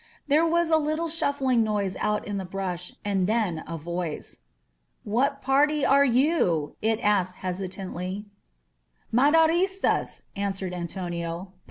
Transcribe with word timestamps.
There 0.27 0.47
was 0.47 0.71
a 0.71 0.77
little 0.77 1.09
shuf 1.09 1.35
fling 1.37 1.61
noise 1.61 1.95
out 1.99 2.25
in 2.27 2.37
the 2.37 2.43
brush, 2.43 2.93
and 3.05 3.27
then 3.27 3.63
a 3.67 3.77
voice. 3.77 4.37
*^What 5.07 5.43
party 5.43 5.85
are 5.85 6.03
you?" 6.03 6.75
it 6.81 6.99
asked 7.01 7.37
hesitantly. 7.45 8.25
"Maderistas," 9.13 10.23
answered 10.35 10.73
Antonio. 10.73 11.53